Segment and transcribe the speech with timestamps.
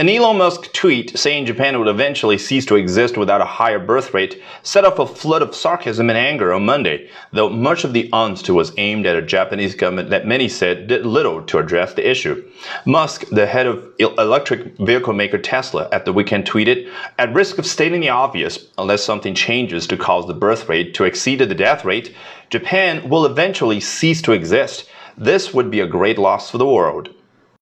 [0.00, 4.14] An Elon Musk tweet saying Japan would eventually cease to exist without a higher birth
[4.14, 8.08] rate set off a flood of sarcasm and anger on Monday, though much of the
[8.12, 12.08] onslaught was aimed at a Japanese government that many said did little to address the
[12.08, 12.48] issue.
[12.84, 16.88] Musk, the head of electric vehicle maker Tesla, at the weekend tweeted,
[17.18, 21.06] At risk of stating the obvious, unless something changes to cause the birth rate to
[21.06, 22.14] exceed the death rate,
[22.50, 24.88] Japan will eventually cease to exist.
[25.16, 27.08] This would be a great loss for the world.